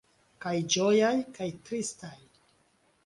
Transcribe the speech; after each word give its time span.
Kaj 0.45 0.53
ĝojaj, 0.75 1.11
kaj 1.37 1.49
tristaj. 1.69 2.15